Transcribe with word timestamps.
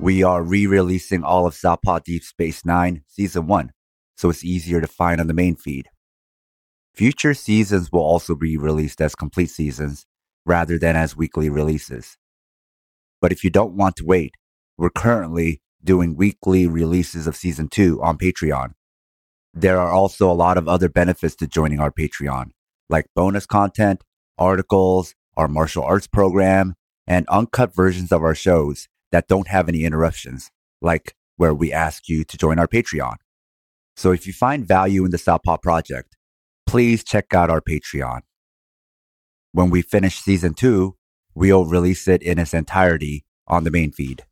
We 0.00 0.22
are 0.22 0.42
re 0.42 0.66
releasing 0.66 1.24
all 1.24 1.46
of 1.46 1.52
Southpaw 1.52 1.98
Deep 1.98 2.24
Space 2.24 2.64
Nine 2.64 3.02
Season 3.06 3.46
1, 3.46 3.70
so 4.16 4.30
it's 4.30 4.42
easier 4.42 4.80
to 4.80 4.86
find 4.86 5.20
on 5.20 5.26
the 5.26 5.34
main 5.34 5.56
feed. 5.56 5.90
Future 6.94 7.34
seasons 7.34 7.92
will 7.92 8.00
also 8.00 8.34
be 8.34 8.56
released 8.56 9.02
as 9.02 9.14
complete 9.14 9.50
seasons 9.50 10.06
rather 10.46 10.78
than 10.78 10.96
as 10.96 11.18
weekly 11.18 11.50
releases. 11.50 12.16
But 13.20 13.30
if 13.30 13.44
you 13.44 13.50
don't 13.50 13.76
want 13.76 13.96
to 13.96 14.06
wait, 14.06 14.36
we're 14.78 14.88
currently 14.88 15.60
doing 15.84 16.16
weekly 16.16 16.66
releases 16.66 17.26
of 17.26 17.36
season 17.36 17.68
2 17.68 18.02
on 18.02 18.16
Patreon. 18.16 18.70
There 19.52 19.78
are 19.78 19.92
also 19.92 20.30
a 20.30 20.32
lot 20.32 20.56
of 20.56 20.66
other 20.66 20.88
benefits 20.88 21.36
to 21.36 21.46
joining 21.46 21.78
our 21.78 21.92
Patreon, 21.92 22.52
like 22.88 23.04
bonus 23.14 23.44
content, 23.44 24.02
articles, 24.38 25.14
our 25.36 25.46
martial 25.46 25.84
arts 25.84 26.06
program, 26.06 26.72
and 27.06 27.28
uncut 27.28 27.74
versions 27.74 28.10
of 28.10 28.22
our 28.22 28.34
shows 28.34 28.88
that 29.12 29.28
don't 29.28 29.48
have 29.48 29.68
any 29.68 29.84
interruptions, 29.84 30.50
like 30.80 31.14
where 31.36 31.54
we 31.54 31.72
ask 31.72 32.08
you 32.08 32.24
to 32.24 32.36
join 32.36 32.58
our 32.58 32.68
Patreon. 32.68 33.16
So 33.96 34.12
if 34.12 34.26
you 34.26 34.32
find 34.32 34.66
value 34.66 35.04
in 35.04 35.10
the 35.10 35.18
Southpaw 35.18 35.58
Project, 35.58 36.16
please 36.66 37.02
check 37.02 37.34
out 37.34 37.50
our 37.50 37.60
Patreon. 37.60 38.20
When 39.52 39.70
we 39.70 39.82
finish 39.82 40.20
season 40.20 40.54
two, 40.54 40.96
we'll 41.34 41.64
release 41.64 42.06
it 42.06 42.22
in 42.22 42.38
its 42.38 42.54
entirety 42.54 43.24
on 43.46 43.64
the 43.64 43.70
main 43.70 43.90
feed. 43.90 44.24